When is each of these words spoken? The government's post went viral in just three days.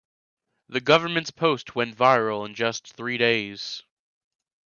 The 0.67 0.81
government's 0.81 1.29
post 1.29 1.75
went 1.75 1.95
viral 1.95 2.43
in 2.47 2.55
just 2.55 2.87
three 2.91 3.19
days. 3.19 3.83